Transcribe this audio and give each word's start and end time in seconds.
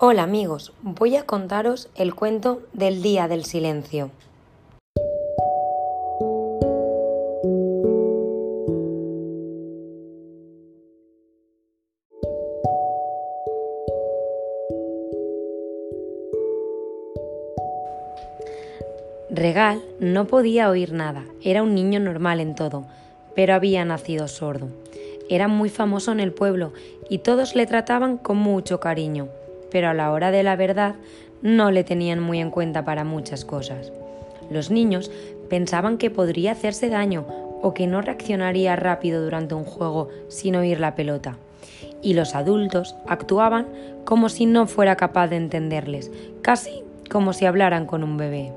Hola 0.00 0.22
amigos, 0.22 0.72
voy 0.82 1.16
a 1.16 1.24
contaros 1.26 1.88
el 1.96 2.14
cuento 2.14 2.62
del 2.72 3.02
Día 3.02 3.26
del 3.26 3.44
Silencio. 3.44 4.12
Regal 19.30 19.82
no 19.98 20.28
podía 20.28 20.70
oír 20.70 20.92
nada, 20.92 21.24
era 21.42 21.64
un 21.64 21.74
niño 21.74 21.98
normal 21.98 22.38
en 22.38 22.54
todo, 22.54 22.86
pero 23.34 23.52
había 23.52 23.84
nacido 23.84 24.28
sordo. 24.28 24.68
Era 25.28 25.48
muy 25.48 25.70
famoso 25.70 26.12
en 26.12 26.20
el 26.20 26.32
pueblo 26.32 26.72
y 27.10 27.18
todos 27.18 27.56
le 27.56 27.66
trataban 27.66 28.16
con 28.16 28.36
mucho 28.36 28.78
cariño, 28.78 29.28
pero 29.70 29.88
a 29.88 29.94
la 29.94 30.12
hora 30.12 30.30
de 30.30 30.42
la 30.42 30.56
verdad 30.56 30.94
no 31.42 31.70
le 31.70 31.84
tenían 31.84 32.20
muy 32.20 32.40
en 32.40 32.50
cuenta 32.50 32.84
para 32.84 33.04
muchas 33.04 33.44
cosas. 33.44 33.92
Los 34.50 34.70
niños 34.70 35.10
pensaban 35.48 35.98
que 35.98 36.10
podría 36.10 36.52
hacerse 36.52 36.88
daño 36.88 37.26
o 37.62 37.74
que 37.74 37.86
no 37.86 38.00
reaccionaría 38.00 38.76
rápido 38.76 39.22
durante 39.22 39.54
un 39.54 39.64
juego 39.64 40.08
sin 40.28 40.56
oír 40.56 40.80
la 40.80 40.94
pelota. 40.94 41.36
Y 42.02 42.14
los 42.14 42.34
adultos 42.34 42.94
actuaban 43.06 43.66
como 44.04 44.28
si 44.28 44.46
no 44.46 44.66
fuera 44.66 44.96
capaz 44.96 45.28
de 45.28 45.36
entenderles, 45.36 46.10
casi 46.42 46.82
como 47.10 47.32
si 47.32 47.46
hablaran 47.46 47.86
con 47.86 48.04
un 48.04 48.16
bebé. 48.16 48.52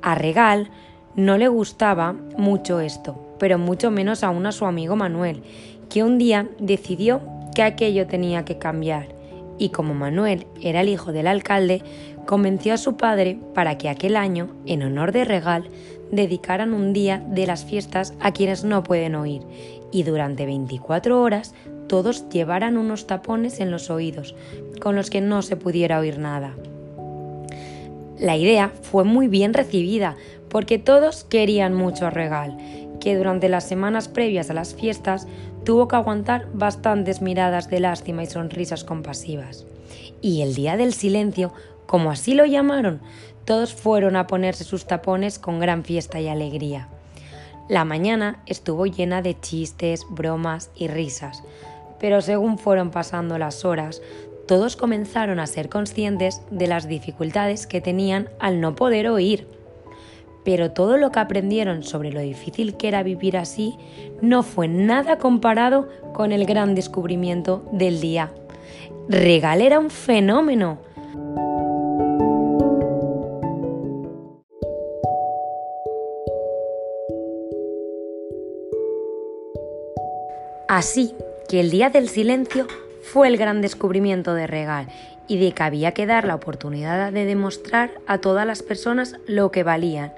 A 0.00 0.14
Regal 0.14 0.70
no 1.16 1.38
le 1.38 1.48
gustaba 1.48 2.14
mucho 2.36 2.80
esto, 2.80 3.16
pero 3.38 3.58
mucho 3.58 3.90
menos 3.90 4.22
aún 4.24 4.46
a 4.46 4.52
su 4.52 4.64
amigo 4.64 4.96
Manuel, 4.96 5.42
que 5.90 6.02
un 6.02 6.18
día 6.18 6.48
decidió 6.58 7.20
que 7.54 7.62
aquello 7.62 8.06
tenía 8.06 8.44
que 8.44 8.58
cambiar 8.58 9.06
y 9.58 9.70
como 9.70 9.94
Manuel 9.94 10.46
era 10.60 10.80
el 10.80 10.88
hijo 10.88 11.12
del 11.12 11.26
alcalde, 11.26 11.82
convenció 12.26 12.74
a 12.74 12.78
su 12.78 12.96
padre 12.96 13.38
para 13.54 13.78
que 13.78 13.88
aquel 13.88 14.16
año, 14.16 14.48
en 14.66 14.82
honor 14.82 15.12
de 15.12 15.24
Regal, 15.24 15.68
dedicaran 16.10 16.74
un 16.74 16.92
día 16.92 17.24
de 17.26 17.46
las 17.46 17.64
fiestas 17.64 18.14
a 18.20 18.32
quienes 18.32 18.64
no 18.64 18.82
pueden 18.82 19.14
oír 19.14 19.42
y 19.90 20.02
durante 20.02 20.46
24 20.46 21.20
horas 21.20 21.54
todos 21.86 22.28
llevaran 22.30 22.78
unos 22.78 23.06
tapones 23.06 23.60
en 23.60 23.70
los 23.70 23.90
oídos, 23.90 24.34
con 24.80 24.96
los 24.96 25.10
que 25.10 25.20
no 25.20 25.42
se 25.42 25.56
pudiera 25.56 25.98
oír 25.98 26.18
nada. 26.18 26.54
La 28.18 28.36
idea 28.36 28.72
fue 28.82 29.04
muy 29.04 29.28
bien 29.28 29.52
recibida 29.52 30.16
porque 30.48 30.78
todos 30.78 31.24
querían 31.24 31.74
mucho 31.74 32.06
a 32.06 32.10
Regal, 32.10 32.56
que 33.02 33.16
durante 33.16 33.48
las 33.48 33.66
semanas 33.66 34.06
previas 34.06 34.48
a 34.48 34.54
las 34.54 34.76
fiestas 34.76 35.26
tuvo 35.64 35.88
que 35.88 35.96
aguantar 35.96 36.46
bastantes 36.54 37.20
miradas 37.20 37.68
de 37.68 37.80
lástima 37.80 38.22
y 38.22 38.26
sonrisas 38.26 38.84
compasivas. 38.84 39.66
Y 40.20 40.42
el 40.42 40.54
día 40.54 40.76
del 40.76 40.94
silencio, 40.94 41.52
como 41.86 42.12
así 42.12 42.34
lo 42.34 42.46
llamaron, 42.46 43.00
todos 43.44 43.74
fueron 43.74 44.14
a 44.14 44.28
ponerse 44.28 44.62
sus 44.62 44.86
tapones 44.86 45.40
con 45.40 45.58
gran 45.58 45.82
fiesta 45.82 46.20
y 46.20 46.28
alegría. 46.28 46.86
La 47.68 47.84
mañana 47.84 48.40
estuvo 48.46 48.86
llena 48.86 49.20
de 49.20 49.36
chistes, 49.40 50.06
bromas 50.08 50.70
y 50.76 50.86
risas, 50.86 51.42
pero 51.98 52.22
según 52.22 52.56
fueron 52.56 52.92
pasando 52.92 53.36
las 53.36 53.64
horas, 53.64 54.00
todos 54.46 54.76
comenzaron 54.76 55.40
a 55.40 55.48
ser 55.48 55.68
conscientes 55.68 56.40
de 56.52 56.68
las 56.68 56.86
dificultades 56.86 57.66
que 57.66 57.80
tenían 57.80 58.28
al 58.38 58.60
no 58.60 58.76
poder 58.76 59.08
oír. 59.08 59.48
Pero 60.44 60.72
todo 60.72 60.96
lo 60.96 61.12
que 61.12 61.20
aprendieron 61.20 61.82
sobre 61.82 62.12
lo 62.12 62.20
difícil 62.20 62.76
que 62.76 62.88
era 62.88 63.02
vivir 63.02 63.36
así 63.36 63.76
no 64.20 64.42
fue 64.42 64.68
nada 64.68 65.18
comparado 65.18 65.88
con 66.12 66.32
el 66.32 66.46
gran 66.46 66.74
descubrimiento 66.74 67.64
del 67.72 68.00
día. 68.00 68.32
Regal 69.08 69.60
era 69.60 69.78
un 69.78 69.90
fenómeno. 69.90 70.78
Así 80.68 81.14
que 81.48 81.60
el 81.60 81.70
día 81.70 81.90
del 81.90 82.08
silencio 82.08 82.66
fue 83.02 83.28
el 83.28 83.36
gran 83.36 83.60
descubrimiento 83.60 84.32
de 84.32 84.46
Regal 84.46 84.88
y 85.32 85.38
de 85.38 85.52
que 85.52 85.62
había 85.62 85.92
que 85.92 86.04
dar 86.04 86.26
la 86.26 86.34
oportunidad 86.34 87.10
de 87.10 87.24
demostrar 87.24 87.90
a 88.06 88.18
todas 88.18 88.46
las 88.46 88.62
personas 88.62 89.16
lo 89.26 89.50
que 89.50 89.62
valían. 89.62 90.12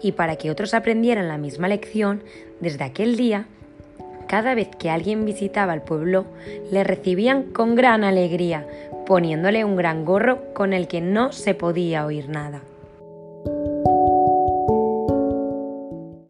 Y 0.00 0.12
para 0.12 0.36
que 0.36 0.50
otros 0.50 0.72
aprendieran 0.72 1.28
la 1.28 1.36
misma 1.36 1.68
lección, 1.68 2.22
desde 2.58 2.84
aquel 2.84 3.18
día, 3.18 3.44
cada 4.28 4.54
vez 4.54 4.68
que 4.78 4.88
alguien 4.88 5.26
visitaba 5.26 5.74
el 5.74 5.82
pueblo, 5.82 6.24
le 6.70 6.84
recibían 6.84 7.52
con 7.52 7.74
gran 7.74 8.02
alegría, 8.02 8.66
poniéndole 9.04 9.62
un 9.62 9.76
gran 9.76 10.06
gorro 10.06 10.54
con 10.54 10.72
el 10.72 10.88
que 10.88 11.02
no 11.02 11.32
se 11.32 11.52
podía 11.52 12.06
oír 12.06 12.30
nada. 12.30 12.62